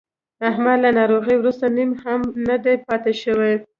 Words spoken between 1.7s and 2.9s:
نیم هم نه دی